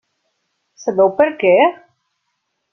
Sabeu 0.85 1.13
per 1.21 1.29
què? 1.45 1.53